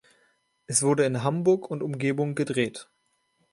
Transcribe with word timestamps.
Es 0.65 0.81
wurde 0.81 1.05
in 1.05 1.21
Hamburg 1.23 1.69
und 1.69 1.83
Umgebung 1.83 2.33
gedreht. 2.33 2.89